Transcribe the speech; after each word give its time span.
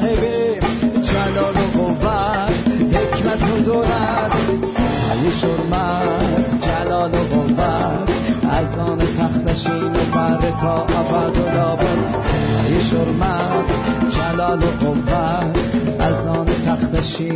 صاحب 0.00 0.24
جلال 1.02 1.56
و 1.56 1.78
قوت 1.78 2.52
حکمت 2.94 3.42
و 3.52 3.60
دولت. 3.64 4.32
علی 5.10 5.32
شرمت 5.32 6.66
جلال 6.66 7.10
و 7.10 7.34
قوت. 7.34 8.10
از 8.50 8.78
آن 8.78 8.98
تخت 8.98 9.50
نشین 9.50 9.92
و 9.92 10.04
تا 10.60 10.82
ابد 10.82 11.38
و 11.38 11.56
لابد. 11.56 11.98
علی 12.64 12.82
شرمت 12.82 13.66
جلال 14.10 14.58
و 14.58 14.84
قوت. 14.84 15.58
از 16.00 16.26
آن 16.26 16.46
تخت 16.46 16.94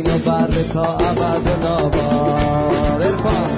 و 0.09 0.17
بر 0.17 0.63
تا 0.73 0.97
ابد 0.97 1.47
و 1.47 1.63
لابد. 1.63 3.52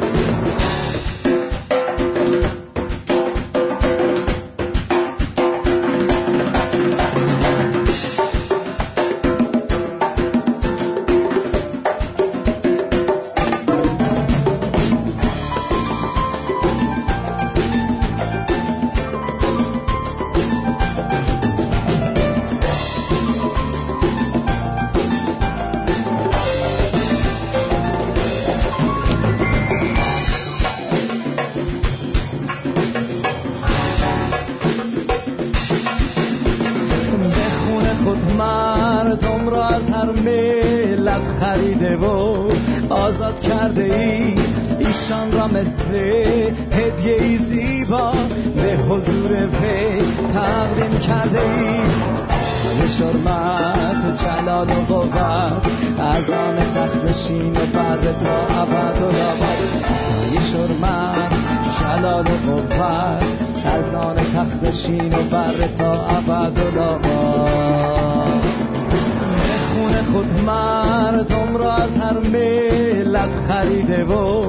خریده 41.55 41.95
و 41.97 42.05
آزاد 42.89 43.39
کرده 43.39 43.83
ای 43.83 44.35
ایشان 44.79 45.31
را 45.31 45.47
مثل 45.47 45.95
هدیه 46.71 47.15
ای 47.21 47.37
زیبا 47.37 48.11
به 48.55 48.77
حضور 48.89 49.31
وی 49.31 50.01
تقدیم 50.33 50.99
کرده 50.99 51.39
ای. 51.39 51.79
شرمت 52.89 54.23
جلال 54.23 54.67
و 54.69 54.93
قوت 54.93 55.17
از 55.99 56.29
آن 56.29 56.55
تخت 56.75 57.05
نشین 57.09 57.53
بعد 57.53 58.19
تا 58.19 58.61
ابد 58.61 59.01
و 59.01 59.05
لابد 59.05 59.85
شرمت 60.51 61.33
جلال 61.79 62.25
و 62.27 62.51
قوت 62.51 63.23
از 63.65 63.93
آن 63.93 64.15
تخت 64.15 64.63
نشین 64.63 65.09
بر 65.09 65.67
تا 65.77 65.93
ابد 65.93 66.57
و 66.57 66.77
لابد 66.77 68.04
خود 70.15 70.41
مردم 70.45 71.57
را 71.57 71.73
از 71.73 71.97
هر 71.97 72.19
ملت 72.19 73.29
خریده 73.47 74.03
و 74.03 74.45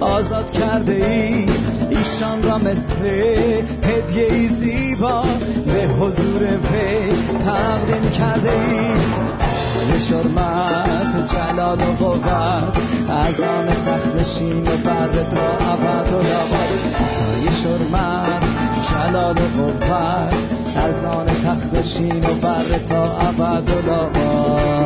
آزاد 0.00 0.50
کرده 0.50 0.92
ای. 0.92 1.46
ایشان 1.90 2.42
را 2.42 2.58
مثل 2.58 3.06
هدیه 3.82 4.48
زیبا 4.48 5.22
به 5.66 5.88
حضور 6.00 6.42
وی 6.42 7.12
تقدیم 7.38 8.10
کرده 8.10 8.50
ای. 8.50 8.90
شرمت 10.00 11.34
جلال 11.34 11.78
و 11.78 12.04
قوت 12.04 12.24
از 13.08 13.40
آن 13.40 13.66
تخت 13.66 14.14
نشین 14.20 14.62
و 14.62 14.76
بعد 14.84 15.30
تا 15.30 15.72
ابد 15.72 16.12
و 16.12 16.16
لابد 16.16 16.70
ای 17.36 17.52
شرمت 17.52 18.42
جلال 18.90 19.36
و 19.38 19.62
قوت 19.62 20.48
از 20.76 21.04
آن 21.04 21.26
تخت 21.26 21.74
نشین 21.74 22.24
و 22.24 22.34
بر 22.34 22.78
تا 22.88 23.02
ابد 23.02 23.70
و 23.70 23.90
لابد 23.90 24.77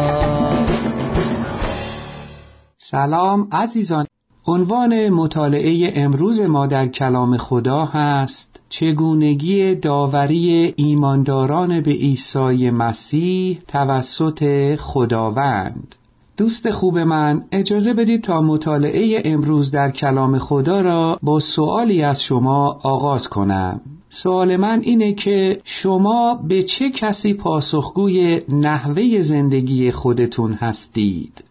سلام 2.93 3.49
عزیزان. 3.53 4.07
عنوان 4.47 5.09
مطالعه 5.09 5.93
امروز 5.97 6.41
ما 6.41 6.67
در 6.67 6.89
کلام 6.89 7.37
خدا 7.37 7.85
هست 7.85 8.61
چگونگی 8.69 9.75
داوری 9.75 10.75
ایمانداران 10.77 11.81
به 11.81 11.91
عیسی 11.91 12.71
مسیح 12.71 13.59
توسط 13.69 14.75
خداوند. 14.77 15.95
دوست 16.37 16.71
خوب 16.71 16.99
من 16.99 17.45
اجازه 17.53 17.95
بدید 17.95 18.23
تا 18.23 18.41
مطالعه 18.41 19.23
امروز 19.25 19.71
در 19.71 19.91
کلام 19.91 20.39
خدا 20.39 20.81
را 20.81 21.19
با 21.23 21.41
سوالی 21.41 22.03
از 22.03 22.23
شما 22.23 22.81
آغاز 22.83 23.29
کنم. 23.29 23.81
سوال 24.11 24.57
من 24.57 24.81
اینه 24.83 25.13
که 25.13 25.61
شما 25.65 26.35
به 26.49 26.63
چه 26.63 26.91
کسی 26.91 27.35
پاسخگوی 27.35 28.41
نحوه 28.49 29.21
زندگی 29.21 29.91
خودتون 29.91 30.53
هستید؟ 30.53 31.45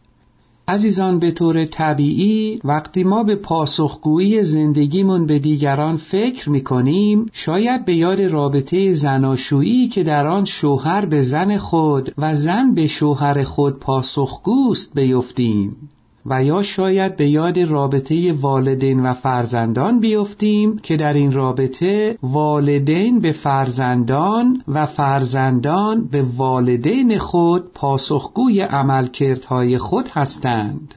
عزیزان 0.72 1.20
به 1.20 1.32
طور 1.32 1.66
طبیعی 1.66 2.60
وقتی 2.64 3.04
ما 3.04 3.24
به 3.24 3.36
پاسخگویی 3.36 4.44
زندگیمون 4.44 5.26
به 5.26 5.40
دیگران 5.40 5.98
فکر 5.98 6.50
می‌کنیم 6.50 7.26
شاید 7.34 7.86
به 7.86 7.96
یاد 7.96 8.22
رابطه 8.22 8.94
زناشویی 8.94 9.88
که 9.88 10.04
در 10.04 10.28
آن 10.28 10.46
شوهر 10.46 11.06
به 11.06 11.22
زن 11.22 11.58
خود 11.58 12.14
و 12.18 12.36
زن 12.36 12.74
به 12.74 12.88
شوهر 12.88 13.44
خود 13.44 13.80
پاسخگوست 13.80 14.96
بیفتیم. 14.96 15.76
و 16.26 16.44
یا 16.44 16.62
شاید 16.62 17.18
به 17.18 17.30
یاد 17.30 17.60
رابطه 17.60 18.34
والدین 18.34 19.00
و 19.00 19.14
فرزندان 19.14 20.00
بیفتیم 20.00 20.78
که 20.78 20.98
در 20.98 21.14
این 21.14 21.32
رابطه 21.32 22.18
والدین 22.24 23.20
به 23.20 23.32
فرزندان 23.32 24.64
و 24.68 24.86
فرزندان 24.86 26.08
به 26.12 26.26
والدین 26.38 27.18
خود 27.18 27.74
پاسخگوی 27.74 28.62
عملکردهای 28.62 29.78
خود 29.78 30.08
هستند. 30.08 30.96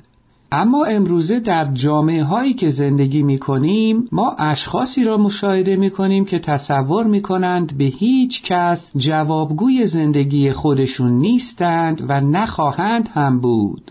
اما 0.52 0.84
امروزه 0.84 1.40
در 1.40 1.64
جامعه 1.72 2.24
هایی 2.24 2.54
که 2.54 2.68
زندگی 2.68 3.22
می 3.22 3.38
کنیم 3.38 4.08
ما 4.12 4.30
اشخاصی 4.38 5.04
را 5.04 5.16
مشاهده 5.16 5.76
می 5.76 5.90
کنیم 5.90 6.24
که 6.24 6.38
تصور 6.38 7.06
می 7.06 7.22
کنند 7.22 7.78
به 7.78 7.84
هیچ 7.84 8.42
کس 8.42 8.90
جوابگوی 8.96 9.86
زندگی 9.86 10.52
خودشون 10.52 11.12
نیستند 11.12 12.04
و 12.08 12.20
نخواهند 12.20 13.08
هم 13.12 13.40
بود. 13.40 13.90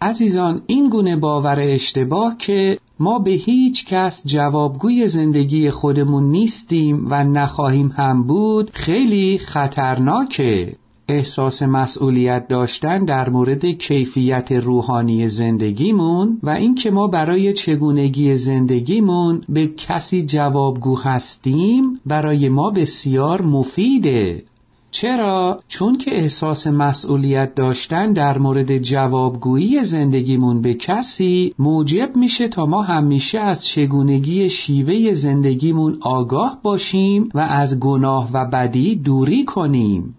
عزیزان 0.00 0.62
این 0.66 0.88
گونه 0.88 1.16
باور 1.16 1.60
اشتباه 1.60 2.36
که 2.38 2.78
ما 3.00 3.18
به 3.18 3.30
هیچ 3.30 3.86
کس 3.86 4.22
جوابگوی 4.26 5.06
زندگی 5.06 5.70
خودمون 5.70 6.30
نیستیم 6.30 7.06
و 7.10 7.24
نخواهیم 7.24 7.88
هم 7.88 8.22
بود 8.22 8.70
خیلی 8.74 9.38
خطرناکه. 9.38 10.76
احساس 11.08 11.62
مسئولیت 11.62 12.48
داشتن 12.48 13.04
در 13.04 13.28
مورد 13.28 13.66
کیفیت 13.66 14.52
روحانی 14.52 15.28
زندگیمون 15.28 16.38
و 16.42 16.50
اینکه 16.50 16.90
ما 16.90 17.06
برای 17.06 17.52
چگونگی 17.52 18.36
زندگیمون 18.36 19.42
به 19.48 19.66
کسی 19.66 20.26
جوابگو 20.26 20.98
هستیم 20.98 22.00
برای 22.06 22.48
ما 22.48 22.70
بسیار 22.70 23.42
مفیده. 23.42 24.42
چرا؟ 24.90 25.60
چون 25.68 25.98
که 25.98 26.16
احساس 26.16 26.66
مسئولیت 26.66 27.54
داشتن 27.54 28.12
در 28.12 28.38
مورد 28.38 28.78
جوابگویی 28.78 29.84
زندگیمون 29.84 30.62
به 30.62 30.74
کسی 30.74 31.54
موجب 31.58 32.16
میشه 32.16 32.48
تا 32.48 32.66
ما 32.66 32.82
همیشه 32.82 33.38
از 33.38 33.66
چگونگی 33.66 34.50
شیوه 34.50 35.12
زندگیمون 35.12 35.98
آگاه 36.00 36.58
باشیم 36.62 37.28
و 37.34 37.38
از 37.38 37.80
گناه 37.80 38.30
و 38.32 38.44
بدی 38.44 38.96
دوری 38.96 39.44
کنیم 39.44 40.14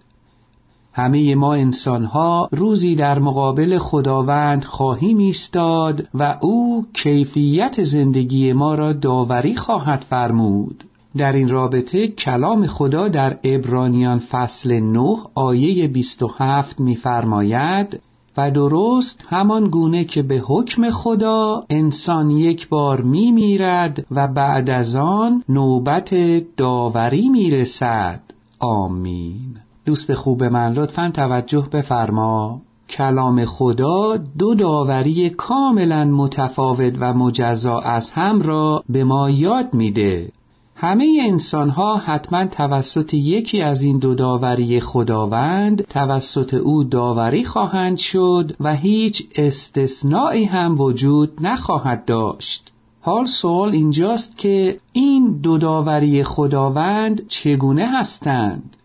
همه 0.94 1.36
ما 1.36 1.54
انسانها 1.54 2.50
روزی 2.52 2.96
در 2.96 3.20
مقابل 3.20 3.78
خداوند 3.78 4.64
خواهیم 4.64 5.18
ایستاد 5.18 6.08
و 6.14 6.38
او 6.42 6.86
کیفیت 6.94 7.84
زندگی 7.84 8.54
ما 8.54 8.76
را 8.76 8.94
داوری 8.94 9.56
خواهد 9.56 10.06
فرمود 10.10 10.84
در 11.18 11.34
این 11.34 11.50
رابطه 11.50 12.08
کلام 12.08 12.68
خدا 12.68 13.08
در 13.08 13.38
ابرانیان 13.44 14.20
فصل 14.20 14.80
9 14.80 15.18
آیه 15.36 15.88
27 15.88 16.80
می‌فرماید 16.80 18.00
و 18.38 18.52
درست 18.52 19.26
همان 19.28 19.70
گونه 19.70 20.06
که 20.06 20.22
به 20.22 20.42
حکم 20.46 20.90
خدا 20.90 21.64
انسان 21.70 22.32
یک 22.32 22.70
بار 22.70 23.02
می 23.02 23.32
میرد 23.32 24.06
و 24.12 24.28
بعد 24.28 24.70
از 24.70 24.96
آن 24.96 25.44
نوبت 25.50 26.16
داوری 26.58 27.30
می‌رسد. 27.30 28.22
آمین. 28.60 29.58
دوست 29.86 30.14
خوب 30.14 30.44
من 30.44 30.74
لطفا 30.74 31.12
توجه 31.14 31.68
بفرما. 31.74 32.62
کلام 32.90 33.46
خدا 33.46 34.18
دو 34.38 34.56
داوری 34.56 35.30
کاملا 35.30 36.06
متفاوت 36.06 36.94
و 37.00 37.14
مجزا 37.14 37.80
از 37.80 38.12
هم 38.12 38.42
را 38.42 38.84
به 38.90 39.04
ما 39.04 39.30
یاد 39.30 39.74
میده. 39.74 40.32
همه 40.82 41.22
انسان 41.22 41.70
ها 41.70 41.98
حتما 41.98 42.46
توسط 42.46 43.14
یکی 43.14 43.62
از 43.62 43.82
این 43.82 43.98
دو 44.00 44.16
داوری 44.16 44.80
خداوند 44.80 45.82
توسط 45.82 46.54
او 46.54 46.84
داوری 46.84 47.44
خواهند 47.44 47.98
شد 47.98 48.56
و 48.60 48.76
هیچ 48.76 49.24
استثنایی 49.36 50.46
هم 50.46 50.82
وجود 50.82 51.32
نخواهد 51.42 52.06
داشت. 52.06 52.72
حال 53.02 53.26
سوال 53.26 53.70
اینجاست 53.70 54.38
که 54.38 54.80
این 54.94 55.40
دو 55.44 55.58
داوری 55.58 56.24
خداوند 56.24 57.28
چگونه 57.28 57.88
هستند؟ 58.00 58.76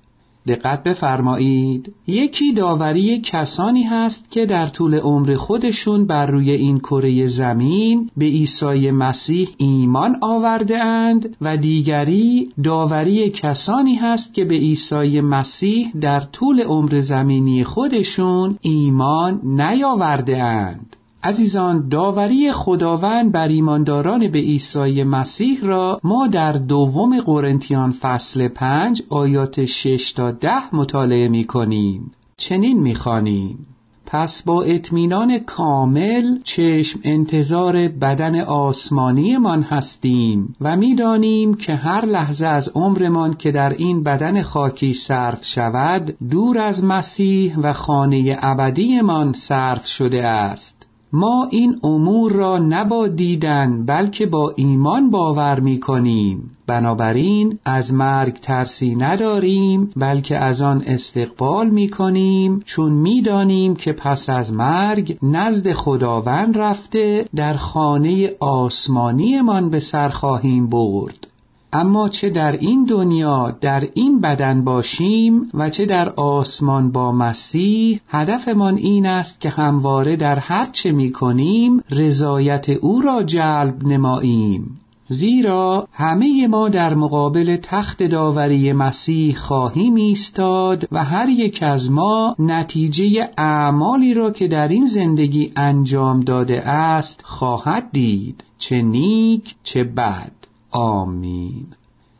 دقت 0.46 0.82
بفرمایید. 0.82 1.94
یکی 2.06 2.52
داوری 2.52 3.20
کسانی 3.20 3.82
هست 3.82 4.30
که 4.30 4.46
در 4.46 4.66
طول 4.66 4.94
عمر 4.94 5.34
خودشون 5.34 6.06
بر 6.06 6.26
روی 6.26 6.50
این 6.50 6.78
کره 6.78 7.26
زمین 7.26 8.10
به 8.16 8.24
عیسی 8.24 8.90
مسیح 8.90 9.48
ایمان 9.56 10.16
آورده 10.20 10.78
اند 10.84 11.36
و 11.40 11.56
دیگری 11.56 12.48
داوری 12.64 13.30
کسانی 13.30 13.94
هست 13.94 14.34
که 14.34 14.44
به 14.44 14.54
عیسی 14.54 15.20
مسیح 15.20 15.92
در 16.00 16.20
طول 16.20 16.60
عمر 16.60 16.98
زمینی 16.98 17.64
خودشون 17.64 18.58
ایمان 18.60 19.40
نیاورده 19.44 20.42
اند. 20.42 20.96
عزیزان 21.26 21.88
داوری 21.88 22.52
خداوند 22.52 23.32
بر 23.32 23.48
ایمانداران 23.48 24.30
به 24.30 24.38
عیسی 24.38 25.02
مسیح 25.02 25.60
را 25.62 26.00
ما 26.04 26.26
در 26.26 26.52
دوم 26.52 27.20
قرنتیان 27.20 27.92
فصل 27.92 28.48
پنج 28.48 29.02
آیات 29.10 29.64
شش 29.64 30.12
تا 30.12 30.30
ده 30.30 30.74
مطالعه 30.74 31.28
می 31.28 31.44
کنیم 31.44 32.12
چنین 32.36 32.80
می 32.82 32.94
خانیم. 32.94 33.66
پس 34.06 34.42
با 34.42 34.62
اطمینان 34.62 35.38
کامل 35.38 36.38
چشم 36.44 37.00
انتظار 37.04 37.88
بدن 37.88 38.40
آسمانی 38.40 39.36
من 39.36 39.62
هستیم 39.62 40.56
و 40.60 40.76
می‌دانیم 40.76 41.54
که 41.54 41.74
هر 41.74 42.04
لحظه 42.06 42.46
از 42.46 42.68
عمرمان 42.68 43.34
که 43.34 43.50
در 43.50 43.70
این 43.70 44.02
بدن 44.02 44.42
خاکی 44.42 44.92
صرف 44.92 45.44
شود 45.44 46.16
دور 46.30 46.58
از 46.58 46.84
مسیح 46.84 47.58
و 47.58 47.72
خانه 47.72 48.36
ابدیمان 48.42 49.32
صرف 49.32 49.86
شده 49.86 50.28
است 50.28 50.83
ما 51.16 51.48
این 51.50 51.80
امور 51.82 52.32
را 52.32 52.58
نبا 52.58 53.08
دیدن 53.08 53.86
بلکه 53.86 54.26
با 54.26 54.52
ایمان 54.56 55.10
باور 55.10 55.60
می 55.60 55.80
کنیم 55.80 56.50
بنابراین 56.66 57.58
از 57.64 57.92
مرگ 57.92 58.34
ترسی 58.34 58.94
نداریم 58.94 59.90
بلکه 59.96 60.36
از 60.36 60.62
آن 60.62 60.82
استقبال 60.86 61.70
می 61.70 61.88
کنیم 61.88 62.62
چون 62.64 62.92
می 62.92 63.22
دانیم 63.22 63.74
که 63.74 63.92
پس 63.92 64.28
از 64.28 64.52
مرگ 64.52 65.18
نزد 65.22 65.72
خداوند 65.72 66.58
رفته 66.58 67.28
در 67.36 67.56
خانه 67.56 68.30
آسمانیمان 68.40 69.70
به 69.70 69.80
سر 69.80 70.08
خواهیم 70.08 70.66
برد. 70.66 71.26
اما 71.74 72.08
چه 72.08 72.30
در 72.30 72.52
این 72.52 72.84
دنیا 72.84 73.50
در 73.60 73.88
این 73.94 74.20
بدن 74.20 74.64
باشیم 74.64 75.50
و 75.54 75.70
چه 75.70 75.86
در 75.86 76.08
آسمان 76.10 76.92
با 76.92 77.12
مسیح 77.12 78.00
هدفمان 78.08 78.76
این 78.76 79.06
است 79.06 79.40
که 79.40 79.48
همواره 79.48 80.16
در 80.16 80.38
هر 80.38 80.66
چه 80.72 80.92
می 80.92 81.12
کنیم 81.12 81.80
رضایت 81.90 82.68
او 82.68 83.00
را 83.00 83.22
جلب 83.22 83.86
نماییم. 83.86 84.80
زیرا 85.08 85.88
همه 85.92 86.46
ما 86.46 86.68
در 86.68 86.94
مقابل 86.94 87.56
تخت 87.56 88.02
داوری 88.02 88.72
مسیح 88.72 89.36
خواهیم 89.36 89.94
ایستاد 89.94 90.88
و 90.92 91.04
هر 91.04 91.28
یک 91.28 91.62
از 91.62 91.90
ما 91.90 92.36
نتیجه 92.38 93.30
اعمالی 93.38 94.14
را 94.14 94.30
که 94.30 94.48
در 94.48 94.68
این 94.68 94.86
زندگی 94.86 95.52
انجام 95.56 96.20
داده 96.20 96.68
است 96.68 97.20
خواهد 97.24 97.90
دید. 97.92 98.44
چه 98.58 98.82
نیک 98.82 99.54
چه 99.62 99.84
بد. 99.84 100.43
آمین. 100.74 101.66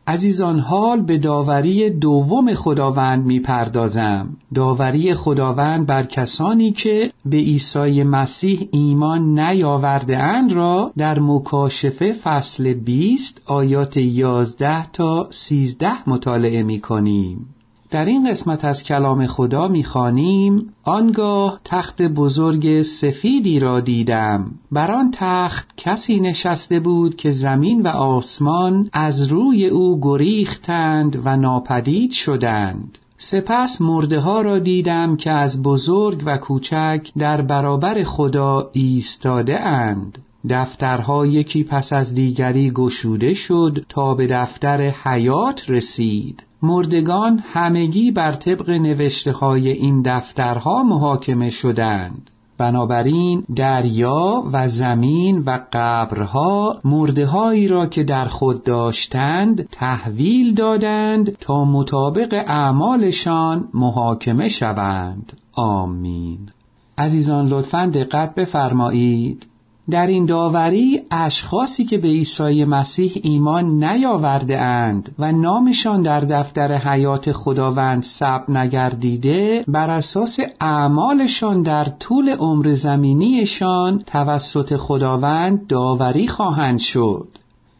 عزیزان 0.07 0.59
حال 0.59 1.01
به 1.01 1.17
داوری 1.17 1.89
دوم 1.89 2.53
خداوند 2.53 3.25
می‌پردازم. 3.25 4.29
داوری 4.55 5.13
خداوند 5.13 5.87
بر 5.87 6.03
کسانی 6.03 6.71
که 6.71 7.11
به 7.25 7.37
عیسی 7.37 8.03
مسیح 8.03 8.67
ایمان 8.71 9.39
نیاورده 9.39 10.17
اند 10.17 10.53
را 10.53 10.91
در 10.97 11.19
مکاشفه 11.19 12.13
فصل 12.13 12.73
20 12.73 13.41
آیات 13.45 13.97
11 13.97 14.91
تا 14.91 15.27
13 15.31 16.09
مطالعه 16.09 16.63
می 16.63 16.81
کنیم 16.81 17.54
در 17.95 18.05
این 18.05 18.29
قسمت 18.29 18.65
از 18.65 18.83
کلام 18.83 19.27
خدا 19.27 19.67
می‌خوانیم 19.67 20.73
آنگاه 20.83 21.59
تخت 21.63 22.01
بزرگ 22.01 22.81
سفیدی 22.81 23.59
را 23.59 23.79
دیدم. 23.79 24.51
بر 24.71 24.91
آن 24.91 25.11
تخت 25.13 25.67
کسی 25.77 26.19
نشسته 26.19 26.79
بود 26.79 27.15
که 27.15 27.31
زمین 27.31 27.81
و 27.81 27.87
آسمان 27.87 28.89
از 28.93 29.27
روی 29.27 29.67
او 29.67 29.99
گریختند 30.01 31.21
و 31.25 31.37
ناپدید 31.37 32.11
شدند. 32.11 32.97
سپس 33.17 33.81
مرده 33.81 34.19
ها 34.19 34.41
را 34.41 34.59
دیدم 34.59 35.15
که 35.15 35.31
از 35.31 35.63
بزرگ 35.63 36.23
و 36.25 36.37
کوچک 36.37 37.07
در 37.17 37.41
برابر 37.41 38.03
خدا 38.03 38.69
ایستاده 38.73 39.59
اند. 39.59 40.17
دفترها 40.49 41.25
یکی 41.25 41.63
پس 41.63 41.93
از 41.93 42.13
دیگری 42.13 42.71
گشوده 42.71 43.33
شد 43.33 43.85
تا 43.89 44.13
به 44.13 44.27
دفتر 44.27 44.81
حیات 44.89 45.69
رسید. 45.69 46.43
مردگان 46.65 47.43
همگی 47.53 48.11
بر 48.11 48.31
طبق 48.31 48.69
نوشته 48.69 49.31
های 49.31 49.69
این 49.69 50.01
دفترها 50.01 50.83
محاکمه 50.83 51.49
شدند. 51.49 52.29
بنابراین 52.57 53.43
دریا 53.55 54.43
و 54.51 54.67
زمین 54.67 55.43
و 55.45 55.59
قبرها 55.73 56.79
مردههایی 56.83 57.67
را 57.67 57.85
که 57.85 58.03
در 58.03 58.25
خود 58.25 58.63
داشتند 58.63 59.67
تحویل 59.71 60.53
دادند 60.53 61.37
تا 61.39 61.65
مطابق 61.65 62.43
اعمالشان 62.47 63.67
محاکمه 63.73 64.47
شوند. 64.47 65.33
آمین. 65.53 66.39
عزیزان 66.97 67.47
لطفا 67.47 67.85
دقت 67.85 68.35
بفرمایید. 68.35 69.45
در 69.89 70.07
این 70.07 70.25
داوری 70.25 71.01
اشخاصی 71.11 71.85
که 71.85 71.97
به 71.97 72.07
عیسی 72.07 72.65
مسیح 72.65 73.11
ایمان 73.23 73.83
نیاورده 73.83 74.61
اند 74.61 75.15
و 75.19 75.31
نامشان 75.31 76.01
در 76.01 76.19
دفتر 76.19 76.77
حیات 76.77 77.31
خداوند 77.31 78.03
ثبت 78.03 78.49
نگردیده 78.49 79.65
بر 79.67 79.89
اساس 79.89 80.39
اعمالشان 80.61 81.61
در 81.61 81.85
طول 81.85 82.29
عمر 82.29 82.73
زمینیشان 82.73 84.03
توسط 84.05 84.75
خداوند 84.75 85.67
داوری 85.67 86.27
خواهند 86.27 86.79
شد. 86.79 87.27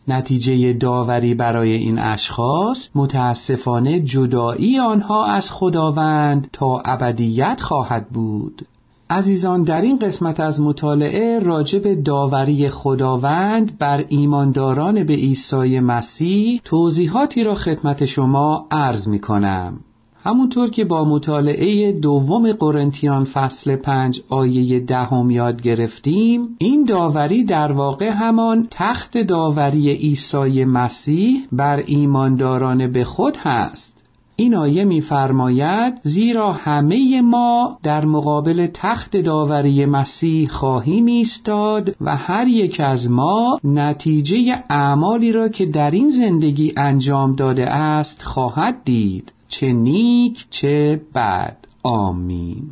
نتیجه 0.08 0.74
داوری 0.74 1.34
برای 1.34 1.72
این 1.72 2.00
اشخاص 2.00 2.90
متاسفانه 2.96 4.00
جدایی 4.00 4.80
آنها 4.80 5.26
از 5.26 5.52
خداوند 5.52 6.50
تا 6.54 6.80
ابدیت 6.86 7.62
خواهد 7.62 8.10
بود. 8.10 8.66
عزیزان 9.10 9.64
در 9.64 9.82
این 9.82 10.00
قسمت 10.00 10.40
از 10.40 10.62
مطالعه 10.62 11.40
راجع 11.40 11.80
به 11.80 11.96
داوری 11.96 12.70
خداوند 12.70 13.78
بر 13.78 14.06
ایمانداران 14.10 15.04
به 15.04 15.14
عیسی 15.14 15.80
مسیح 15.80 16.62
توضیحاتی 16.64 17.44
را 17.44 17.56
خدمت 17.56 18.06
شما 18.06 18.68
عرض 18.72 19.08
می 19.08 19.20
کنم. 19.20 19.80
همونطور 20.24 20.70
که 20.70 20.86
با 20.86 21.06
مطالعه 21.06 21.92
دوم 21.92 22.52
قرنتیان 22.52 23.26
فصل 23.26 23.76
پنج 23.76 24.22
آیه 24.30 24.80
دهم 24.80 25.32
یاد 25.32 25.62
گرفتیم 25.62 26.56
این 26.58 26.84
داوری 26.84 27.44
در 27.44 27.72
واقع 27.72 28.10
همان 28.10 28.68
تخت 28.72 29.18
داوری 29.18 29.90
عیسی 29.90 30.66
مسیح 30.66 31.48
بر 31.52 31.84
ایمانداران 31.86 32.92
به 32.92 33.04
خود 33.04 33.38
هست 33.38 33.95
این 34.36 34.56
آیه 34.56 34.84
می‌فرماید 34.84 35.94
زیرا 36.04 36.52
همه 36.52 37.22
ما 37.22 37.78
در 37.84 38.06
مقابل 38.06 38.68
تخت 38.74 39.18
داوری 39.18 39.86
مسیح 39.86 40.50
خواهیم 40.50 41.06
ایستاد 41.06 41.96
و 42.02 42.16
هر 42.16 42.48
یک 42.48 42.80
از 42.80 43.10
ما 43.10 43.60
نتیجه 43.64 44.64
اعمالی 44.70 45.32
را 45.32 45.50
که 45.50 45.66
در 45.66 45.92
این 45.92 46.10
زندگی 46.10 46.74
انجام 46.78 47.36
داده 47.36 47.70
است 47.70 48.24
خواهد 48.24 48.84
دید 48.84 49.34
چه 49.48 49.74
نیک 49.74 50.46
چه 50.50 51.02
بد. 51.16 51.58
آمین. 51.84 52.64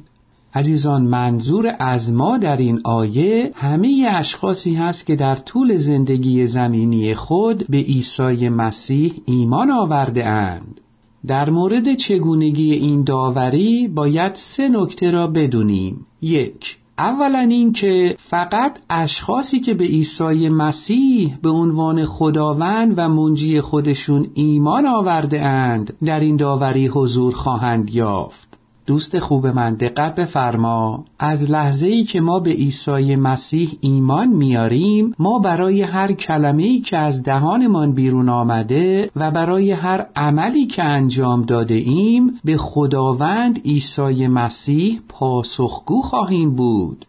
عزیزان 0.56 1.02
منظور 1.02 1.76
از 1.80 2.14
ما 2.14 2.38
در 2.38 2.58
این 2.58 2.82
آیه 2.84 3.52
همه 3.56 4.08
اشخاصی 4.10 4.76
هست 4.76 5.06
که 5.06 5.16
در 5.16 5.36
طول 5.36 5.78
زندگی 5.78 6.48
زمینی 6.48 7.16
خود 7.16 7.66
به 7.70 7.78
عیسی 7.78 8.50
مسیح 8.50 9.14
ایمان 9.26 9.72
آورده 9.72 10.26
اند. 10.26 10.82
در 11.28 11.50
مورد 11.50 11.94
چگونگی 11.94 12.72
این 12.72 13.04
داوری 13.04 13.88
باید 13.88 14.36
سه 14.36 14.70
نکته 14.70 15.12
را 15.12 15.28
بدونیم. 15.28 16.06
یک 16.22 16.78
اولا 16.98 17.40
اینکه 17.40 18.16
فقط 18.30 18.80
اشخاصی 18.90 19.60
که 19.60 19.74
به 19.74 19.84
عیسی 19.84 20.50
مسیح 20.50 21.38
به 21.42 21.50
عنوان 21.50 22.06
خداوند 22.06 22.94
و 22.98 23.10
منجی 23.10 23.62
خودشون 23.62 24.28
ایمان 24.34 24.86
آورده 24.86 25.42
اند 25.42 25.94
در 26.06 26.20
این 26.20 26.36
داوری 26.36 26.88
حضور 26.88 27.36
خواهند 27.36 27.96
یافت. 27.96 28.53
دوست 28.86 29.20
خوب 29.20 29.48
من 29.48 29.74
دقت 29.74 30.16
بفرما. 30.16 31.06
از 31.20 31.52
لحظه 31.52 31.88
ای 31.88 32.04
که 32.04 32.22
ما 32.22 32.40
به 32.40 32.52
عیسی 32.52 33.16
مسیح 33.16 33.78
ایمان 33.82 34.28
میاریم 34.28 35.16
ما 35.20 35.40
برای 35.40 35.82
هر 35.82 36.12
کلمه 36.12 36.64
ای 36.64 36.80
که 36.80 36.98
از 36.98 37.24
دهانمان 37.24 37.94
بیرون 37.94 38.30
آمده 38.30 39.12
و 39.16 39.32
برای 39.32 39.72
هر 39.72 40.06
عملی 40.16 40.68
که 40.68 40.84
انجام 40.84 41.42
داده 41.42 41.76
ایم 41.76 42.40
به 42.44 42.58
خداوند 42.58 43.60
عیسی 43.66 44.28
مسیح 44.28 45.00
پاسخگو 45.10 46.02
خواهیم 46.02 46.56
بود. 46.56 47.06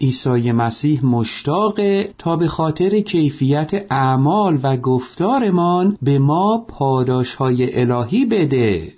عیسی 0.00 0.52
مسیح 0.52 1.06
مشتاقه 1.06 2.14
تا 2.18 2.36
به 2.36 2.48
خاطر 2.48 3.00
کیفیت 3.00 3.86
اعمال 3.90 4.58
و 4.62 4.76
گفتارمان 4.76 5.98
به 6.02 6.18
ما 6.18 6.64
پاداشهای 6.68 7.80
الهی 7.80 8.24
بده. 8.24 8.97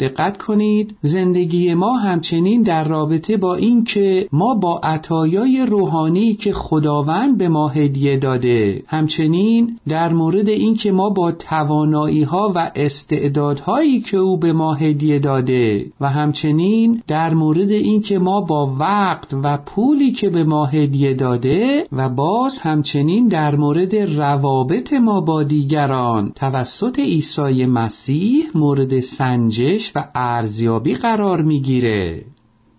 دقت 0.00 0.36
کنید 0.38 0.96
زندگی 1.02 1.74
ما 1.74 1.96
همچنین 1.96 2.62
در 2.62 2.84
رابطه 2.84 3.36
با 3.36 3.54
این 3.54 3.84
که 3.84 4.28
ما 4.32 4.54
با 4.54 4.80
عطایای 4.82 5.66
روحانی 5.66 6.34
که 6.34 6.52
خداوند 6.52 7.38
به 7.38 7.48
ما 7.48 7.68
هدیه 7.68 8.16
داده. 8.16 8.82
همچنین 8.86 9.78
در 9.88 10.12
مورد 10.12 10.48
این 10.48 10.74
که 10.74 10.92
ما 10.92 11.10
با 11.10 11.32
توانایی 11.32 12.22
ها 12.22 12.52
و 12.54 12.70
استعدادهایی 12.74 14.00
که 14.00 14.16
او 14.16 14.36
به 14.36 14.52
ما 14.52 14.74
هدیه 14.74 15.18
داده 15.18 15.86
و 16.00 16.08
همچنین 16.08 17.02
در 17.06 17.34
مورد 17.34 17.70
این 17.70 18.00
که 18.00 18.18
ما 18.18 18.40
با 18.40 18.74
وقت 18.78 19.34
و 19.42 19.56
پولی 19.56 20.12
که 20.12 20.30
به 20.30 20.44
ما 20.44 20.64
هدیه 20.64 21.14
داده 21.14 21.86
و 21.92 22.08
باز 22.08 22.58
همچنین 22.58 23.28
در 23.28 23.56
مورد 23.56 23.96
روابط 23.96 24.92
ما 24.92 25.20
با 25.20 25.42
دیگران 25.42 26.32
توسط 26.34 26.98
عیسی 26.98 27.66
مسیح 27.66 28.44
مورد 28.54 29.00
سنجش 29.00 29.83
و 29.94 30.08
ارزیابی 30.14 30.94
قرار 30.94 31.42
می‌گیره. 31.42 32.24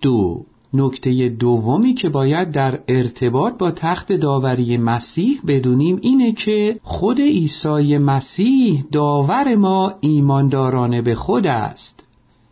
دو 0.01 0.45
نکته 0.73 1.29
دومی 1.29 1.93
که 1.93 2.09
باید 2.09 2.51
در 2.51 2.79
ارتباط 2.87 3.57
با 3.57 3.71
تخت 3.71 4.11
داوری 4.11 4.77
مسیح 4.77 5.41
بدونیم 5.47 5.99
اینه 6.01 6.31
که 6.31 6.79
خود 6.83 7.19
عیسی 7.19 7.97
مسیح 7.97 8.83
داور 8.91 9.55
ما 9.55 9.93
ایماندارانه 9.99 11.01
به 11.01 11.15
خود 11.15 11.47
است. 11.47 12.05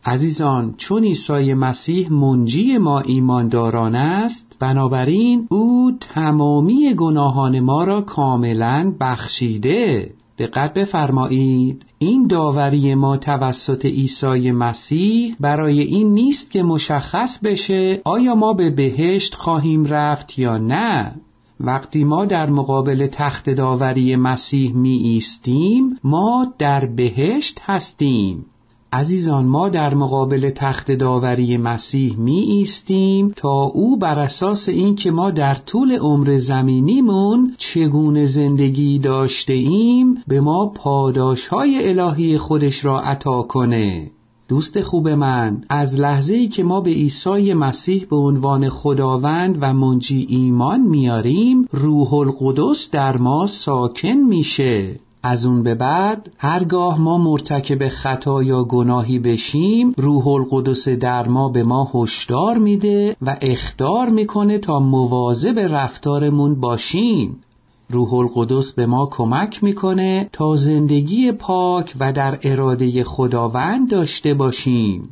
عزیزان 0.05 0.73
چون 0.77 1.03
عیسی 1.03 1.53
مسیح 1.53 2.13
منجی 2.13 2.77
ما 2.77 2.99
ایمانداران 2.99 3.95
است 3.95 4.57
بنابراین 4.59 5.47
او 5.49 5.91
تمامی 5.99 6.95
گناهان 6.95 7.59
ما 7.59 7.83
را 7.83 8.01
کاملا 8.01 8.93
بخشیده. 8.99 10.13
دقت 10.37 10.73
بفرمایید. 10.73 11.85
این 12.03 12.27
داوری 12.27 12.95
ما 12.95 13.17
توسط 13.17 13.85
عیسی 13.85 14.51
مسیح 14.51 15.35
برای 15.39 15.81
این 15.81 16.13
نیست 16.13 16.51
که 16.51 16.63
مشخص 16.63 17.39
بشه 17.43 18.01
آیا 18.05 18.35
ما 18.35 18.53
به 18.53 18.69
بهشت 18.69 19.35
خواهیم 19.35 19.85
رفت 19.85 20.39
یا 20.39 20.57
نه. 20.57 21.15
وقتی 21.59 22.03
ما 22.03 22.25
در 22.25 22.49
مقابل 22.49 23.07
تخت 23.07 23.49
داوری 23.49 24.15
مسیح 24.15 24.75
می 24.75 24.97
ایستیم 24.97 25.99
ما 26.03 26.53
در 26.59 26.85
بهشت 26.85 27.59
هستیم. 27.61 28.45
عزیزان 28.93 29.45
ما 29.45 29.69
در 29.69 29.93
مقابل 29.93 30.49
تخت 30.49 30.91
داوری 30.91 31.57
مسیح 31.57 32.17
می 32.17 32.39
ایستیم 32.39 33.33
تا 33.35 33.63
او 33.63 33.97
بر 33.97 34.19
اساس 34.19 34.69
اینکه 34.69 35.11
ما 35.11 35.31
در 35.31 35.55
طول 35.55 35.91
عمر 35.91 36.37
زمینیمون 36.37 37.55
چگونه 37.57 38.25
زندگی 38.25 38.99
داشته 38.99 39.53
ایم 39.53 40.15
به 40.27 40.41
ما 40.41 40.65
پاداش 40.75 41.47
های 41.47 41.89
الهی 41.89 42.37
خودش 42.37 42.85
را 42.85 42.99
عطا 42.99 43.41
کنه. 43.41 44.11
دوست 44.47 44.81
خوب 44.81 45.09
من 45.09 45.63
از 45.69 45.99
لحظه 45.99 46.33
ای 46.33 46.47
که 46.47 46.63
ما 46.63 46.81
به 46.81 46.89
عیسی 46.89 47.53
مسیح 47.53 48.05
به 48.09 48.15
عنوان 48.15 48.69
خداوند 48.69 49.57
و 49.61 49.73
منجی 49.73 50.25
ایمان 50.29 50.81
میاریم 50.81 51.67
روح 51.71 52.13
القدس 52.13 52.91
در 52.91 53.17
ما 53.17 53.47
ساکن 53.47 54.15
میشه. 54.15 54.99
از 55.25 55.45
اون 55.45 55.63
به 55.63 55.75
بعد 55.75 56.31
هرگاه 56.37 57.01
ما 57.01 57.17
مرتکب 57.17 57.87
خطا 57.87 58.43
یا 58.43 58.63
گناهی 58.63 59.19
بشیم 59.19 59.93
روح 59.97 60.27
القدس 60.27 60.89
در 60.89 61.27
ما 61.27 61.49
به 61.49 61.63
ما 61.63 61.91
هشدار 61.93 62.57
میده 62.57 63.15
و 63.21 63.37
اختار 63.41 64.09
می‌کنه 64.09 64.57
تا 64.59 64.79
مواظب 64.79 65.59
رفتارمون 65.59 66.59
باشیم. 66.59 67.43
روح 67.89 68.13
القدس 68.13 68.73
به 68.73 68.85
ما 68.85 69.09
کمک 69.11 69.63
می‌کنه 69.63 70.29
تا 70.33 70.55
زندگی 70.55 71.31
پاک 71.31 71.95
و 71.99 72.13
در 72.13 72.39
اراده 72.43 73.03
خداوند 73.03 73.89
داشته 73.89 74.33
باشیم. 74.33 75.09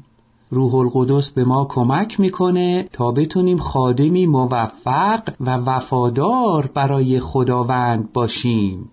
روح 0.50 0.75
القدس 0.75 1.32
به 1.32 1.44
ما 1.44 1.65
کمک 1.70 2.20
می‌کنه 2.20 2.89
تا 2.94 3.12
بتونیم 3.12 3.58
خادمی 3.58 4.25
موفق 4.25 5.22
و 5.39 5.58
وفادار 5.58 6.70
برای 6.74 7.20
خداوند 7.20 8.13
باشیم. 8.13 8.89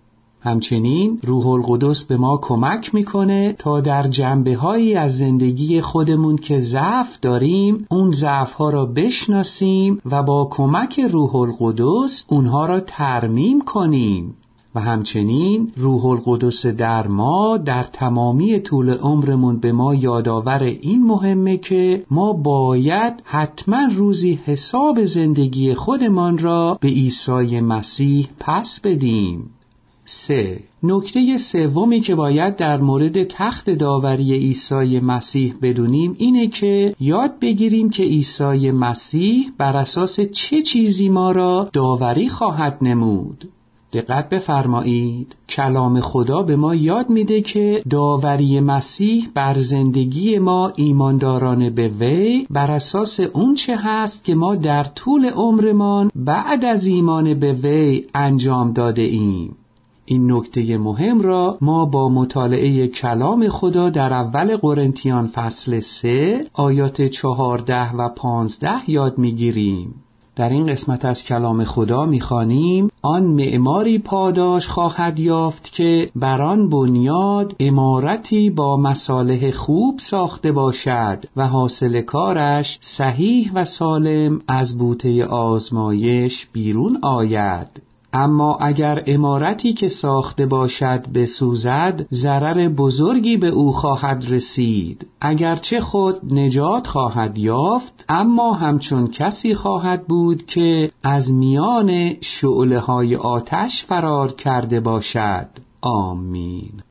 همچنین 0.49 1.19
روح 1.23 1.47
القدس 1.47 2.05
به 2.05 2.17
ما 2.17 2.39
کمک 2.43 2.95
می‌کنه 2.95 3.55
تا 3.59 3.81
در 3.81 4.09
جنبه 4.09 4.57
هایی 4.57 4.95
از 4.95 5.19
زندگی 5.19 5.81
خودمون 5.81 6.37
که 6.37 6.61
ضعف 6.61 7.21
داریم 7.23 7.87
اون 7.91 8.11
ضعف 8.11 8.53
ها 8.53 8.71
را 8.71 8.87
بشناسیم 8.87 10.01
و 10.07 10.23
با 10.23 10.49
کمک 10.51 11.01
روح 11.01 11.37
القدس 11.37 12.25
اونها 12.29 12.67
را 12.67 12.81
ترمیم 12.81 13.61
کنیم. 13.61 14.35
و 14.75 14.81
همچنین 14.81 15.73
روح 15.77 16.07
القدس 16.07 16.67
در 16.67 17.07
ما 17.07 17.57
در 17.57 17.83
تمامی 17.83 18.61
طول 18.61 18.91
عمرمون 18.91 19.61
به 19.61 19.73
ما 19.73 19.95
یادآور 19.95 20.63
این 20.63 21.07
مهمه 21.07 21.57
که 21.57 22.05
ما 22.11 22.33
باید 22.33 23.13
حتما 23.25 23.89
روزی 23.97 24.41
حساب 24.45 25.05
زندگی 25.05 25.75
خودمان 25.75 26.39
را 26.39 26.79
به 26.81 26.89
عیسی 26.89 27.61
مسیح 27.61 28.29
پس 28.41 28.81
بدیم. 28.85 29.51
سه. 30.09 30.61
نکته 30.83 31.37
سومی 31.37 32.01
که 32.01 32.15
باید 32.15 32.57
در 32.57 32.81
مورد 32.81 33.25
تخت 33.25 33.71
داوری 33.71 34.33
عیسی 34.33 35.01
مسیح 35.01 35.55
بدونیم 35.63 36.15
اینه 36.19 36.49
که 36.49 36.95
یاد 37.01 37.39
بگیریم 37.41 37.91
که 37.91 38.03
عیسی 38.03 38.71
مسیح 38.71 39.51
بر 39.59 39.77
اساس 39.77 40.21
چه 40.21 40.63
چیزی 40.63 41.09
ما 41.09 41.31
را 41.31 41.71
داوری 41.73 42.29
خواهد 42.29 42.79
نمود. 42.83 43.49
دقت 43.93 44.29
بفرمایید. 44.29 45.37
کلام 45.49 46.01
خدا 46.01 46.43
به 46.43 46.57
ما 46.57 46.75
یاد 46.75 47.11
میده 47.11 47.41
که 47.41 47.83
داوری 47.91 48.61
مسیح 48.61 49.29
بر 49.35 49.55
زندگی 49.59 50.39
ما 50.39 50.73
ایمانداران 50.77 51.71
به 51.71 51.89
وی 51.89 52.47
بر 52.51 52.71
اساس 52.71 53.21
اون 53.21 53.55
چه 53.55 53.77
هست 53.77 54.25
که 54.25 54.35
ما 54.35 54.55
در 54.55 54.85
طول 54.85 55.31
عمرمان 55.31 56.11
بعد 56.15 56.65
از 56.65 56.87
ایمان 56.87 57.35
به 57.35 57.53
وی 57.53 58.05
انجام 58.15 58.73
داده 58.73 59.03
ایم. 59.03 59.57
این 60.11 60.33
نکته 60.33 60.79
مهم 60.79 61.21
را 61.21 61.59
ما 61.61 61.85
با 61.85 62.09
مطالعه 62.09 62.89
کلام 62.89 63.49
خدا 63.49 63.91
در 63.91 64.13
اول 64.13 64.57
قرنتیان 64.57 65.27
فصل 65.27 65.81
3 65.81 66.47
آیات 66.53 67.03
14 67.03 67.93
و 67.93 68.09
15 68.09 68.91
یاد 68.91 69.19
می‌گیریم. 69.19 69.95
در 70.37 70.49
این 70.49 70.67
قسمت 70.67 71.05
از 71.05 71.25
کلام 71.25 71.65
خدا 71.65 72.07
می‌خوانیم 72.07 72.89
آن 73.03 73.23
معماری 73.23 73.99
پاداش 73.99 74.69
خواهد 74.69 75.19
یافت 75.19 75.73
که 75.73 76.11
بر 76.17 76.43
آن 76.43 76.69
بنیاد 76.69 77.57
امارتی 77.61 78.51
با 78.51 78.77
مصالح 78.77 79.51
خوب 79.51 79.99
ساخته 79.99 80.53
باشد 80.53 81.25
و 81.37 81.49
حاصل 81.49 82.01
کارش 82.01 82.79
صحیح 82.83 83.53
و 83.55 83.65
سالم 83.65 84.41
از 84.49 84.79
بوته 84.79 85.25
آزمایش 85.25 86.47
بیرون 86.53 86.99
آید 87.03 87.88
اما 88.13 88.57
اگر 88.61 89.03
امارتی 89.07 89.73
که 89.73 89.89
ساخته 89.89 90.47
باشد 90.47 91.07
بسوزد 91.15 92.07
ضرر 92.13 92.69
بزرگی 92.69 93.37
به 93.37 93.49
او 93.49 93.73
خواهد 93.73 94.25
رسید. 94.29 95.07
اگرچه 95.21 95.81
خود 95.81 96.35
نجات 96.35 96.87
خواهد 96.87 97.39
یافت 97.39 98.05
اما 98.09 98.53
همچون 98.53 99.09
کسی 99.09 99.55
خواهد 99.55 100.07
بود 100.07 100.47
که 100.47 100.91
از 101.03 101.33
میان 101.33 102.15
شعله 102.21 102.79
های 102.79 103.17
آتش 103.17 103.85
فرار 103.85 104.33
کرده 104.33 104.81
باشد. 104.81 105.49
آمین. 105.81 106.83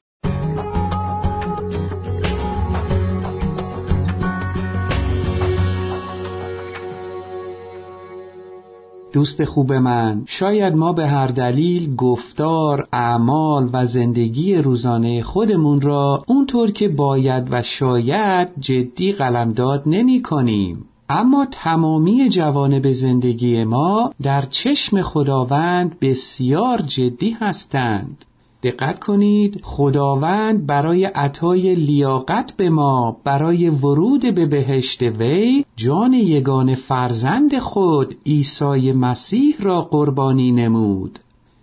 دوست 9.14 9.46
خوب 9.46 9.74
من 9.74 10.24
شاید 10.26 10.76
ما 10.76 10.94
به 10.94 11.08
هر 11.08 11.28
دلیل 11.28 11.96
گفتار 11.96 12.88
اعمال 12.94 13.70
و 13.74 13.86
زندگی 13.86 14.56
روزانه 14.56 15.24
خودمون 15.24 15.82
را 15.82 16.24
اونطور 16.28 16.72
که 16.72 16.88
باید 16.88 17.48
و 17.52 17.62
شاید 17.64 18.48
جدی 18.60 19.12
قلمداد 19.12 19.84
نمی 19.86 20.22
کنیم. 20.22 20.86
اما 21.10 21.48
تمامی 21.52 22.30
جوانب 22.30 22.92
زندگی 22.92 23.64
ما 23.64 24.12
در 24.24 24.42
چشم 24.42 25.02
خداوند 25.02 26.00
بسیار 26.00 26.82
جدی 26.82 27.38
هستند 27.40 28.26
دقت 28.68 29.00
کنید. 29.00 29.62
خداوند 29.64 30.66
برای 30.66 31.06
عطای 31.06 31.76
لیاقت 31.76 32.54
به 32.58 32.70
ما 32.70 33.18
برای 33.24 33.70
ورود 33.70 34.36
به 34.36 34.46
بهشت 34.46 35.02
وی 35.02 35.66
جان 35.76 36.14
یگان 36.14 36.76
فرزند 36.76 37.60
خود 37.60 38.16
عیسی 38.26 38.92
مسیح 38.92 39.56
را 39.60 39.82
قربانی 39.82 40.52
نمود. 40.52 41.20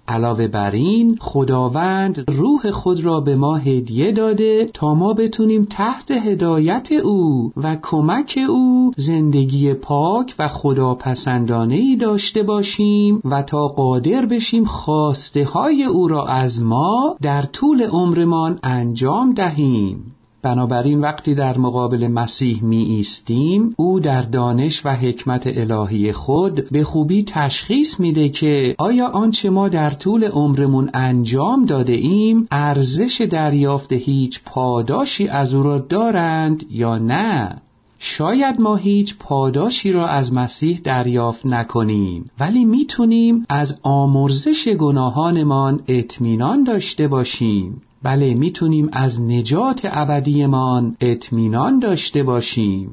علاوه 0.09 0.49
بر 0.49 0.71
این 0.71 1.17
خداوند 1.21 2.25
روح 2.29 2.71
خود 2.71 3.05
را 3.05 3.21
به 3.21 3.37
ما 3.37 3.57
هدیه 3.57 4.13
داده 4.13 4.71
تا 4.75 4.95
ما 4.95 5.13
بتونیم 5.13 5.65
تحت 5.65 6.11
هدایت 6.11 6.93
او 6.93 7.53
و 7.57 7.77
کمک 7.83 8.39
او 8.49 8.93
زندگی 8.97 9.75
پاک 9.75 10.35
و 10.39 10.49
خداپسندانه 10.49 11.75
ای 11.75 11.97
داشته 11.97 12.43
باشیم 12.43 13.21
و 13.25 13.43
تا 13.43 13.69
قادر 13.69 14.27
بشیم 14.27 14.65
خواسته 14.65 15.45
های 15.45 15.85
او 15.85 16.09
را 16.09 16.27
از 16.27 16.63
ما 16.63 17.17
در 17.23 17.43
طول 17.43 17.83
عمرمان 17.83 18.59
انجام 18.63 19.35
دهیم. 19.35 20.14
بنابراین 20.45 21.01
وقتی 21.01 21.35
در 21.35 21.59
مقابل 21.59 22.09
مسیح 22.09 22.65
می 22.65 22.83
ایستیم 22.83 23.75
او 23.77 24.01
در 24.01 24.23
دانش 24.23 24.87
و 24.87 24.97
حکمت 24.97 25.43
الهی 25.47 26.13
خود 26.13 26.69
به 26.71 26.85
خوبی 26.85 27.25
تشخیص 27.27 28.01
میده 28.01 28.29
که 28.29 28.75
آیا 28.79 29.09
آنچه 29.09 29.51
ما 29.51 29.69
در 29.69 29.91
طول 29.91 30.25
عمرمون 30.25 30.91
انجام 30.95 31.65
داده 31.65 31.93
ایم 31.93 32.49
ارزش 32.51 33.27
دریافت 33.31 33.93
هیچ 33.93 34.41
پاداشی 34.45 35.29
از 35.29 35.55
او 35.55 35.63
را 35.63 35.79
دارند 35.79 36.67
یا 36.71 36.99
نه؟ 36.99 37.61
شاید 37.99 38.61
ما 38.61 38.77
هیچ 38.77 39.15
پاداشی 39.19 39.93
را 39.93 40.07
از 40.07 40.33
مسیح 40.33 40.81
دریافت 40.85 41.47
نکنیم 41.47 42.31
ولی 42.41 42.65
می‌تونیم 42.65 43.45
از 43.49 43.79
آمرزش 43.83 44.69
گناهانمان 44.69 45.81
اطمینان 45.89 46.65
داشته 46.65 47.09
باشیم. 47.09 47.83
بله 48.05 48.35
می‌تونیم 48.35 48.89
از 48.93 49.21
نجات 49.21 49.81
ابدیمان 49.85 50.97
اطمینان 51.01 51.79
داشته 51.79 52.23
باشیم. 52.23 52.91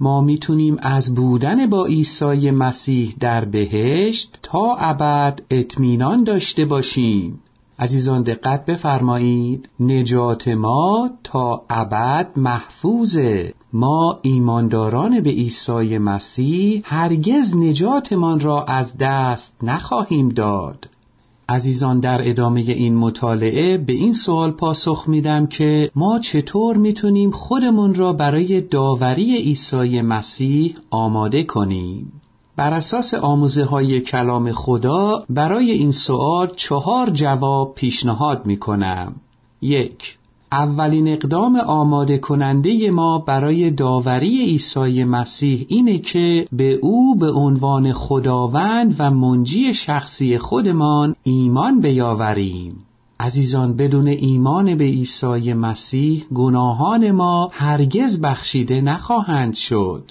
ما 0.00 0.20
می‌تونیم 0.20 0.76
از 0.80 1.14
بودن 1.14 1.66
با 1.66 1.86
عیسی 1.86 2.50
مسیح 2.50 3.14
در 3.20 3.44
بهشت 3.44 4.38
تا 4.42 4.74
ابد 4.74 5.42
اطمینان 5.50 6.24
داشته 6.24 6.64
باشیم. 6.64 7.40
عزیزان 7.78 8.22
دقت 8.22 8.66
بفرمایید. 8.66 9.68
نجات 9.80 10.48
ما 10.48 11.10
تا 11.24 11.62
ابد 11.70 12.30
محفوظه. 12.36 13.54
ما 13.72 14.18
ایمانداران 14.22 15.20
به 15.20 15.30
عیسی 15.30 15.98
مسیح 15.98 16.82
هرگز 16.84 17.56
نجاتمان 17.56 18.40
را 18.40 18.64
از 18.64 18.96
دست 18.98 19.52
نخواهیم 19.62 20.28
داد. 20.28 20.89
عزیزان 21.50 22.00
در 22.00 22.28
ادامه 22.28 22.60
این 22.60 22.96
مطالعه 22.96 23.78
به 23.78 23.92
این 23.92 24.12
سوال 24.12 24.50
پاسخ 24.50 25.04
میدم 25.06 25.46
که 25.46 25.90
ما 25.94 26.18
چطور 26.18 26.76
می‌تونیم 26.76 27.30
خودمون 27.30 27.94
را 27.94 28.12
برای 28.12 28.60
داوری 28.60 29.36
عیسی 29.36 30.00
مسیح 30.00 30.76
آماده 30.90 31.44
کنیم 31.44 32.12
بر 32.56 32.74
اساس 32.74 33.14
آموزه 33.14 33.64
های 33.64 34.00
کلام 34.00 34.52
خدا 34.52 35.24
برای 35.30 35.70
این 35.70 35.90
سوال 35.90 36.52
چهار 36.56 37.10
جواب 37.10 37.74
پیشنهاد 37.74 38.46
می 38.46 38.56
کنم. 38.56 39.14
یک 39.62 40.18
اولین 40.52 41.08
اقدام 41.08 41.56
آماده 41.56 42.18
کننده 42.18 42.90
ما 42.90 43.18
برای 43.18 43.70
داوری 43.70 44.44
عیسی 44.44 45.04
مسیح 45.04 45.66
اینه 45.68 45.98
که 45.98 46.46
به 46.52 46.72
او 46.72 47.16
به 47.18 47.30
عنوان 47.30 47.92
خداوند 47.92 48.96
و 48.98 49.10
منجی 49.10 49.74
شخصی 49.74 50.38
خودمان 50.38 51.14
ایمان 51.22 51.80
بیاوریم. 51.80 52.86
عزیزان 53.20 53.76
بدون 53.76 54.08
ایمان 54.08 54.74
به 54.74 54.84
عیسی 54.84 55.52
مسیح 55.52 56.24
گناهان 56.34 57.10
ما 57.10 57.50
هرگز 57.52 58.20
بخشیده 58.20 58.80
نخواهند 58.80 59.54
شد. 59.54 60.10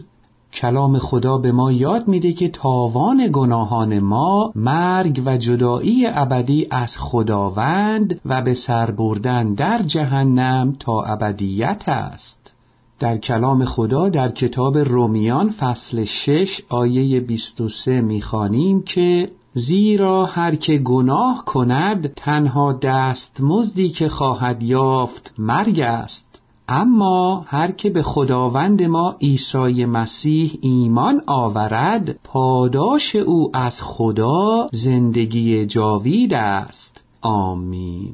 کلام 0.53 0.97
خدا 0.97 1.37
به 1.37 1.51
ما 1.51 1.71
یاد 1.71 2.07
میده 2.07 2.33
که 2.33 2.49
تاوان 2.49 3.29
گناهان 3.33 3.99
ما 3.99 4.51
مرگ 4.55 5.23
و 5.25 5.37
جدایی 5.37 6.05
ابدی 6.07 6.67
از 6.71 6.97
خداوند 6.97 8.21
و 8.25 8.41
به 8.41 8.53
سر 8.53 8.91
بردن 8.91 9.53
در 9.53 9.81
جهنم 9.81 10.75
تا 10.79 11.01
ابدیت 11.01 11.83
است. 11.87 12.53
در 12.99 13.17
کلام 13.17 13.65
خدا 13.65 14.09
در 14.09 14.29
کتاب 14.29 14.77
رومیان 14.77 15.49
فصل 15.49 16.03
6 16.05 16.61
آیه 16.69 17.19
23 17.19 18.01
می‌خوانیم 18.01 18.81
که 18.81 19.31
زیرا 19.53 20.25
هر 20.25 20.55
که 20.55 20.77
گناه 20.77 21.45
کند 21.45 22.13
تنها 22.13 22.73
دستمزدی 22.73 23.89
که 23.89 24.09
خواهد 24.09 24.63
یافت 24.63 25.33
مرگ 25.37 25.79
است. 25.79 26.28
اما 26.71 27.43
هر 27.47 27.71
که 27.71 27.89
به 27.89 28.03
خداوند 28.03 28.83
ما 28.83 29.15
عیسی 29.21 29.85
مسیح 29.85 30.57
ایمان 30.61 31.21
آورد 31.27 32.19
پاداش 32.23 33.15
او 33.15 33.51
از 33.53 33.81
خدا 33.81 34.69
زندگی 34.71 35.65
جاوید 35.65 36.33
است. 36.33 37.03
آمین. 37.21 38.13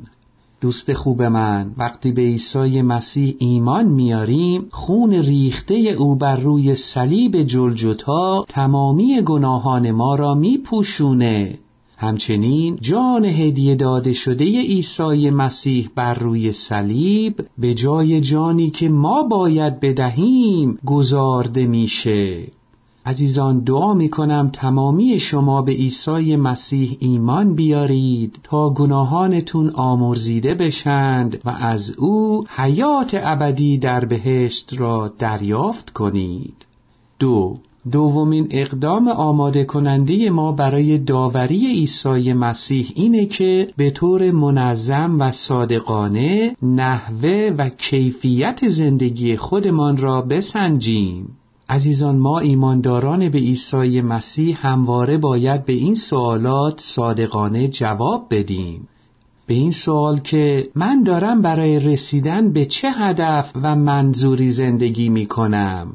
دوست 0.62 0.94
خوب 0.94 1.24
من 1.24 1.72
وقتی 1.78 2.12
به 2.12 2.22
عیسی 2.22 2.82
مسیح 2.82 3.36
ایمان 3.40 3.86
میاریم 3.86 4.68
خون 4.72 5.14
ریخته 5.14 5.76
او 5.76 6.16
بر 6.16 6.36
روی 6.36 6.76
صلیب 6.76 7.42
جلجتا 7.42 8.46
تمامی 8.50 9.22
گناهان 9.22 9.92
ما 9.92 10.16
را 10.16 10.36
میپوشونه. 10.36 11.60
همچنین 11.98 12.78
جان 12.82 13.26
هدیه 13.26 13.76
داده 13.76 14.14
شده 14.14 14.46
عیسی 14.46 15.30
مسیح 15.30 15.90
بر 15.96 16.14
روی 16.14 16.52
صلیب 16.52 17.46
به 17.58 17.74
جای 17.74 18.22
جانی 18.22 18.70
که 18.70 18.90
ما 18.90 19.24
باید 19.24 19.80
بدهیم 19.80 20.80
گذارده 20.86 21.66
میشه. 21.66 22.48
عزیزان 23.06 23.60
دعا 23.60 23.94
می 23.94 24.10
کنم 24.10 24.50
تمامی 24.54 25.20
شما 25.20 25.62
به 25.62 25.72
عیسی 25.72 26.36
مسیح 26.36 26.98
ایمان 27.00 27.56
بیارید 27.56 28.40
تا 28.44 28.70
گناهانتون 28.70 29.70
آمرزیده 29.70 30.54
بشند 30.54 31.42
و 31.46 31.50
از 31.50 31.92
او 31.98 32.44
حیات 32.50 33.12
ابدی 33.14 33.78
در 33.78 34.06
بهشت 34.06 34.74
را 34.78 35.14
دریافت 35.20 35.90
کنید. 35.90 36.66
دو 37.20 37.58
دومین 37.92 38.48
اقدام 38.52 39.08
آماده 39.08 39.66
کننده 39.66 40.30
ما 40.30 40.52
برای 40.52 40.98
داوری 40.98 41.68
عیسی 41.68 42.34
مسیح 42.34 42.92
اینه 42.96 43.26
که 43.26 43.68
به 43.78 43.92
طور 43.92 44.32
منظم 44.32 45.20
و 45.20 45.32
صادقانه 45.32 46.56
نحوه 46.62 47.54
و 47.58 47.70
کیفیت 47.70 48.68
زندگی 48.68 49.38
خودمان 49.38 49.98
را 49.98 50.22
بسنجیم. 50.22 51.38
عزیزان 51.70 52.16
ما 52.16 52.40
ایمانداران 52.40 53.30
به 53.30 53.38
عیسی 53.38 54.02
مسیح 54.02 54.68
همواره 54.68 55.18
باید 55.18 55.66
به 55.66 55.74
این 55.74 55.96
سوالات 55.96 56.80
صادقانه 56.80 57.68
جواب 57.68 58.28
بدیم. 58.32 58.88
به 59.48 59.54
این 59.54 59.72
سوال 59.72 60.20
که 60.20 60.70
من 60.76 61.04
دارم 61.04 61.42
برای 61.42 61.80
رسیدن 61.80 62.54
به 62.54 62.66
چه 62.66 62.92
هدف 62.92 63.52
و 63.64 63.76
منظوری 63.76 64.50
زندگی 64.50 65.10
می 65.10 65.26
کنم؟ 65.26 65.88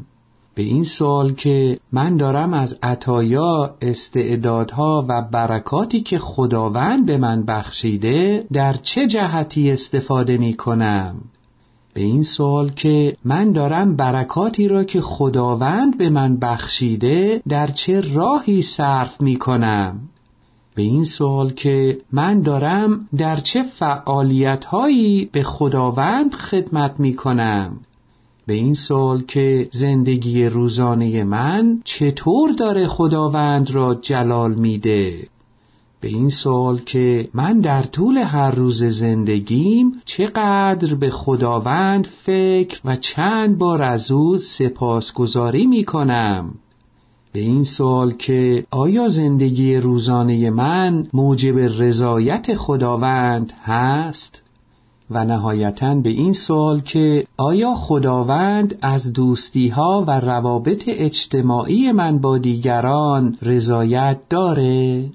به 0.61 0.67
این 0.67 0.85
سوال 0.85 1.33
که 1.33 1.79
من 1.93 2.17
دارم 2.17 2.55
از 2.55 2.79
عطایا 2.83 3.77
استعدادها 3.81 5.07
و 5.09 5.23
برکاتی 5.23 6.01
که 6.01 6.19
خداوند 6.19 7.07
به 7.07 7.17
من 7.17 7.45
بخشیده 7.45 8.47
در 8.53 8.73
چه 8.73 9.07
جهتی 9.07 9.71
استفاده 9.71 10.37
می 10.37 10.55
کنم؟ 10.55 11.15
به 11.95 12.01
این 12.01 12.23
سوال 12.23 12.71
که 12.71 13.17
من 13.25 13.53
دارم 13.53 13.97
برکاتی 13.97 14.69
را 14.69 14.85
که 14.85 15.01
خداوند 15.01 15.99
به 15.99 16.11
من 16.11 16.37
بخشیده 16.37 17.43
در 17.49 17.67
چه 17.67 18.01
راهی 18.01 18.63
صرف 18.63 19.21
می 19.21 19.37
کنم؟ 19.37 20.01
به 20.75 20.83
این 20.83 21.05
سوال 21.05 21.53
که 21.53 21.99
من 22.13 22.41
دارم 22.41 23.09
در 23.17 23.37
چه 23.37 23.63
فعالیت 23.63 24.65
هایی 24.65 25.29
به 25.33 25.43
خداوند 25.43 26.35
خدمت 26.35 26.95
می 26.99 27.15
کنم؟ 27.15 27.81
به 28.51 28.57
این 28.57 28.75
سوال 28.75 29.23
که 29.23 29.69
زندگی 29.73 30.45
روزانه 30.45 31.25
من 31.25 31.81
چطور 31.85 32.51
داره 32.53 32.87
خداوند 32.87 33.71
را 33.71 33.95
جلال 33.95 34.55
میده؟ 34.55 35.29
به 36.01 36.09
این 36.09 36.29
سوال 36.29 36.79
که 36.79 37.29
من 37.35 37.61
در 37.61 37.83
طول 37.83 38.17
هر 38.19 38.51
روز 38.51 38.85
زندگیم 38.85 39.93
چقدر 40.05 40.95
به 40.95 41.11
خداوند 41.11 42.07
فکر 42.07 42.81
و 42.85 42.97
چند 42.97 43.59
بار 43.59 43.83
از 43.83 44.11
او 44.11 44.39
سپاسگزاری 44.39 45.67
می 45.67 45.85
کنم 45.85 46.55
به 47.33 47.41
این 47.41 47.65
سوال 47.65 48.13
که 48.13 48.65
آیا 48.71 49.09
زندگی 49.09 49.77
روزانه 49.77 50.51
من 50.51 51.07
موجب 51.13 51.59
رضایت 51.59 52.55
خداوند 52.55 53.53
هست؟ 53.63 54.43
و 55.11 55.25
نهایتا 55.25 55.95
به 55.95 56.11
این 56.11 56.33
سوال 56.33 56.81
که 56.81 57.27
آیا 57.37 57.75
خداوند 57.75 58.79
از 58.83 59.13
دوستی 59.13 59.69
ها 59.69 60.05
و 60.07 60.21
روابط 60.21 60.85
اجتماعی 60.87 61.93
من 61.93 62.19
با 62.19 62.39
دیگران 62.39 63.37
رضایت 63.43 64.19
داره؟ 64.29 65.11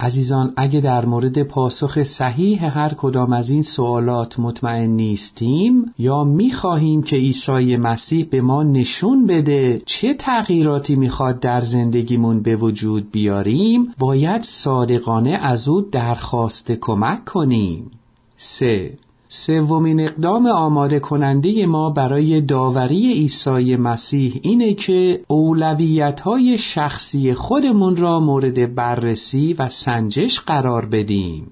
عزیزان 0.00 0.52
اگه 0.56 0.80
در 0.80 1.04
مورد 1.04 1.42
پاسخ 1.42 2.02
صحیح 2.02 2.78
هر 2.78 2.94
کدام 2.94 3.32
از 3.32 3.50
این 3.50 3.62
سوالات 3.62 4.40
مطمئن 4.40 4.90
نیستیم 4.90 5.94
یا 5.98 6.24
می‌خواهیم 6.24 7.02
که 7.02 7.16
عیسی 7.16 7.76
مسیح 7.76 8.26
به 8.30 8.40
ما 8.40 8.62
نشون 8.62 9.26
بده 9.26 9.82
چه 9.86 10.14
تغییراتی 10.14 10.96
می‌خواد 10.96 11.40
در 11.40 11.60
زندگیمون 11.60 12.42
به 12.42 12.56
وجود 12.56 13.10
بیاریم 13.10 13.94
باید 13.98 14.42
صادقانه 14.42 15.30
از 15.30 15.68
او 15.68 15.80
درخواست 15.80 16.72
کمک 16.72 17.24
کنیم 17.24 17.90
سه 18.36 18.98
سومین 19.30 20.00
اقدام 20.00 20.46
آماده 20.46 21.00
کننده 21.00 21.66
ما 21.66 21.90
برای 21.90 22.40
داوری 22.40 23.12
عیسی 23.12 23.76
مسیح 23.76 24.40
اینه 24.42 24.74
که 24.74 25.20
اولویت 25.28 26.20
های 26.20 26.58
شخصی 26.58 27.34
خودمون 27.34 27.96
را 27.96 28.20
مورد 28.20 28.74
بررسی 28.74 29.54
و 29.58 29.68
سنجش 29.68 30.40
قرار 30.40 30.86
بدیم. 30.86 31.50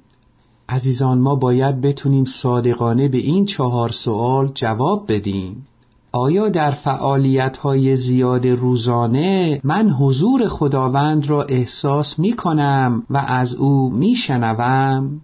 عزیزان 0.69 1.19
ما 1.19 1.35
باید 1.35 1.81
بتونیم 1.81 2.25
صادقانه 2.25 3.09
به 3.09 3.19
این 3.19 3.45
چهار 3.45 3.91
سوال 3.91 4.51
جواب 4.55 5.13
بدیم. 5.13 5.67
آیا 6.13 6.49
در 6.49 6.71
فعالیت 6.71 7.57
های 7.57 7.97
زیاد 7.97 8.47
روزانه 8.47 9.61
من 9.65 9.91
حضور 9.91 10.49
خداوند 10.49 11.31
را 11.31 11.43
احساس 11.43 12.19
می 12.19 12.33
کنم 12.33 13.03
و 13.11 13.17
از 13.17 13.55
او 13.55 13.91
می 13.91 14.15
شنوم؟ 14.15 15.21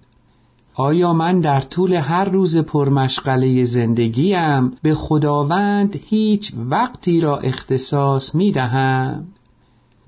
آیا 0.74 1.12
من 1.12 1.40
در 1.40 1.61
طول 1.61 1.92
هر 1.92 2.24
روز 2.24 2.56
پرمشغله 2.56 3.64
زندگیم 3.64 4.72
به 4.82 4.94
خداوند 4.94 6.00
هیچ 6.04 6.52
وقتی 6.56 7.20
را 7.20 7.38
اختصاص 7.38 8.35
می 8.35 8.52
دهم؟ 8.52 9.24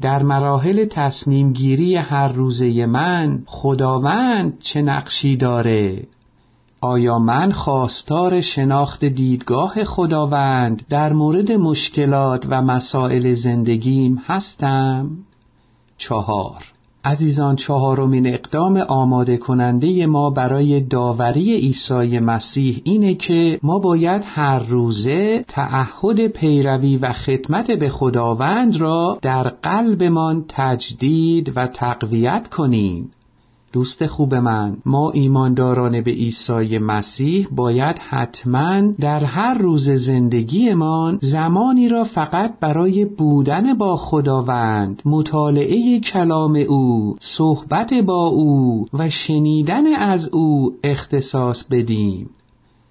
در 0.00 0.22
مراحل 0.22 0.84
تصمیم 0.84 1.52
گیری 1.52 1.96
هر 1.96 2.28
روزه 2.28 2.86
من 2.86 3.42
خداوند 3.46 4.58
چه 4.58 4.82
نقشی 4.82 5.36
داره؟ 5.36 6.06
آیا 6.80 7.18
من 7.18 7.52
خواستار 7.52 8.40
شناخت 8.40 9.04
دیدگاه 9.04 9.84
خداوند 9.84 10.86
در 10.88 11.12
مورد 11.12 11.52
مشکلات 11.52 12.46
و 12.50 12.62
مسائل 12.62 13.34
زندگیم 13.34 14.22
هستم؟ 14.26 15.10
چهار 15.98 16.73
عزیزان 17.04 17.56
چهارمین 17.56 18.26
اقدام 18.26 18.76
آماده 18.76 19.36
کننده 19.36 20.06
ما 20.06 20.30
برای 20.30 20.80
داوری 20.80 21.56
عیسی 21.56 22.18
مسیح 22.18 22.80
اینه 22.84 23.14
که 23.14 23.58
ما 23.62 23.78
باید 23.78 24.22
هر 24.26 24.58
روزه 24.58 25.44
تعهد 25.48 26.26
پیروی 26.26 26.96
و 26.96 27.12
خدمت 27.12 27.70
به 27.70 27.88
خداوند 27.88 28.76
را 28.76 29.18
در 29.22 29.42
قلبمان 29.42 30.44
تجدید 30.48 31.52
و 31.56 31.66
تقویت 31.66 32.48
کنیم. 32.48 33.10
دوست 33.74 34.06
خوب 34.06 34.34
من. 34.34 34.76
ما 34.86 35.10
ایمانداران 35.10 36.00
به 36.00 36.10
عیسی 36.10 36.78
مسیح 36.78 37.48
باید 37.50 37.98
حتما 37.98 38.80
در 39.00 39.24
هر 39.24 39.54
روز 39.54 39.90
زندگیمان 39.90 41.18
زمانی 41.22 41.88
را 41.88 42.04
فقط 42.04 42.54
برای 42.60 43.04
بودن 43.04 43.74
با 43.74 43.96
خداوند 43.96 45.02
مطالعه 45.04 46.00
کلام 46.00 46.56
او 46.68 47.16
صحبت 47.20 47.94
با 47.94 48.26
او 48.26 48.86
و 48.92 49.10
شنیدن 49.10 49.86
از 49.86 50.28
او 50.28 50.74
اختصاص 50.84 51.64
بدیم. 51.70 52.30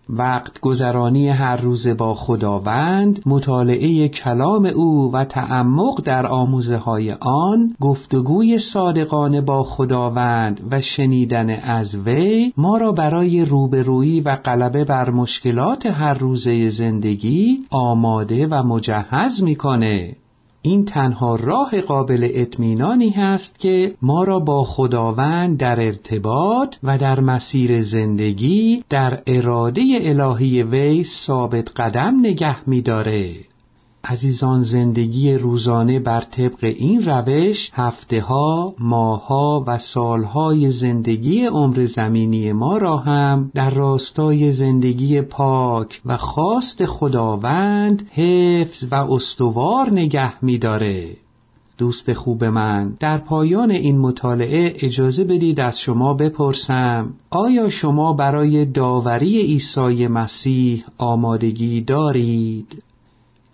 وقت 0.09 0.59
گذرانی 0.59 1.29
هر 1.29 1.57
روز 1.57 1.87
با 1.87 2.13
خداوند 2.13 3.21
مطالعه 3.25 4.07
کلام 4.07 4.65
او 4.65 5.11
و 5.13 5.25
تعمق 5.25 6.01
در 6.01 6.27
آموزه 6.27 6.77
های 6.77 7.11
آن 7.21 7.75
گفتگوی 7.81 8.57
صادقانه 8.57 9.41
با 9.41 9.63
خداوند 9.63 10.67
و 10.71 10.81
شنیدن 10.81 11.49
از 11.49 11.95
وی 11.95 12.53
ما 12.57 12.77
را 12.77 12.91
برای 12.91 13.45
روبرویی 13.45 14.21
و 14.21 14.35
غلبه 14.35 14.85
بر 14.85 15.09
مشکلات 15.09 15.85
هر 15.85 16.13
روزه 16.13 16.69
زندگی 16.69 17.59
آماده 17.69 18.47
و 18.47 18.63
مجهز 18.63 19.43
می‌کنه 19.43 20.15
این 20.65 20.85
تنها 20.85 21.35
راه 21.35 21.81
قابل 21.81 22.27
اطمینانی 22.33 23.09
هست 23.09 23.59
که 23.59 23.93
ما 24.01 24.23
را 24.23 24.39
با 24.39 24.63
خداوند 24.63 25.57
در 25.57 25.85
ارتباط 25.85 26.75
و 26.83 26.97
در 26.97 27.19
مسیر 27.19 27.81
زندگی 27.81 28.83
در 28.89 29.21
اراده 29.27 29.81
الهی 30.01 30.63
وی 30.63 31.03
ثابت 31.03 31.71
قدم 31.75 32.19
نگه 32.19 32.69
می‌داره. 32.69 33.52
عزیزان 34.05 34.63
زندگی 34.63 35.33
روزانه 35.33 35.99
بر 35.99 36.21
طبق 36.21 36.63
این 36.63 37.05
روش 37.05 37.69
هفته 37.73 38.21
ها، 38.21 38.75
ماه 38.79 39.27
ها 39.27 39.63
و 39.67 39.77
سالهای 39.77 40.71
زندگی 40.71 41.45
عمر 41.45 41.85
زمینی 41.85 42.51
ما 42.51 42.77
را 42.77 42.97
هم 42.97 43.51
در 43.53 43.69
راستای 43.69 44.51
زندگی 44.51 45.21
پاک 45.21 46.01
و 46.05 46.17
خواست 46.17 46.85
خداوند 46.85 48.07
حفظ 48.11 48.83
و 48.91 48.95
استوار 48.95 49.89
نگه 49.91 50.45
می‌داره. 50.45 51.09
دوست 51.77 52.13
خوب 52.13 52.43
من 52.43 52.93
در 52.99 53.17
پایان 53.17 53.71
این 53.71 53.99
مطالعه 53.99 54.73
اجازه 54.79 55.23
بدید 55.23 55.59
از 55.59 55.79
شما 55.79 56.13
بپرسم 56.13 57.13
آیا 57.29 57.69
شما 57.69 58.13
برای 58.13 58.65
داوری 58.65 59.37
عیسی 59.37 60.07
مسیح 60.07 60.83
آمادگی 60.97 61.81
دارید؟ 61.81 62.83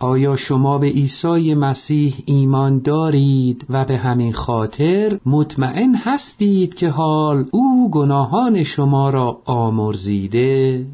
آیا 0.02 0.36
شما 0.36 0.78
به 0.78 0.86
عیسی 0.86 1.54
مسیح 1.54 2.14
ایمان 2.24 2.78
دارید 2.78 3.66
و 3.70 3.84
به 3.84 3.96
همین 3.96 4.32
خاطر 4.32 5.20
مطمئن 5.26 5.94
هستید 5.94 6.74
که 6.74 6.88
حال 6.88 7.44
او 7.50 7.90
گناهان 7.90 8.62
شما 8.62 9.10
را 9.10 9.38
آمرزیده؟ 9.44 10.86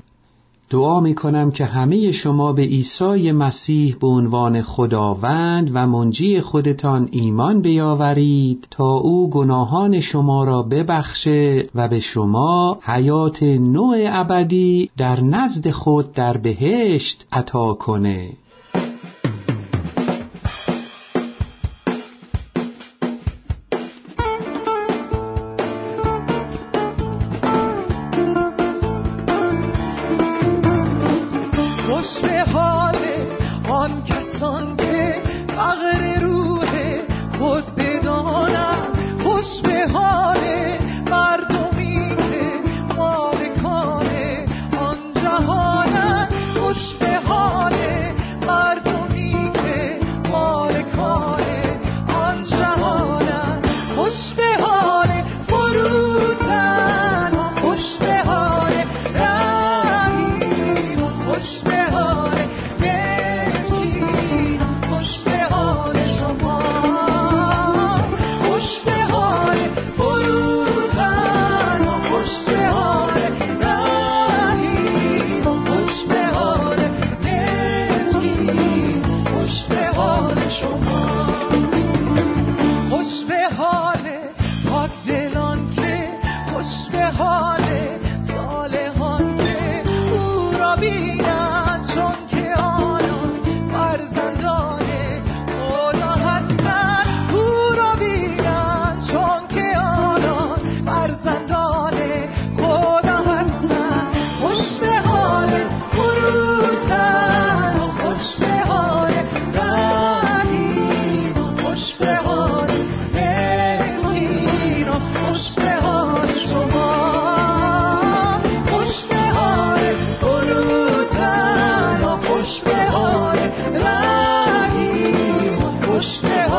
دعا 0.71 1.01
می 1.01 1.15
کنم 1.15 1.51
که 1.51 1.65
همه 1.65 2.11
شما 2.11 2.53
به 2.53 2.63
عیسی 2.63 3.33
مسیح 3.33 3.97
به 4.01 4.07
عنوان 4.07 4.63
خداوند 4.63 5.71
و 5.75 5.87
منجی 5.87 6.41
خودتان 6.41 7.09
ایمان 7.11 7.61
بیاورید 7.61 8.67
تا 8.71 8.93
او 8.93 9.31
گناهان 9.31 10.01
شما 10.01 10.45
را 10.45 10.63
ببخشه 10.63 11.69
و 11.75 11.89
به 11.89 12.01
شما 12.01 12.79
حیات 12.83 13.43
نوع 13.43 13.97
ابدی 14.09 14.91
در 14.97 15.21
نزد 15.21 15.71
خود 15.71 16.13
در 16.13 16.37
بهشت 16.37 17.27
عطا 17.33 17.75
کنه 17.75 18.33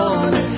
on. 0.07 0.56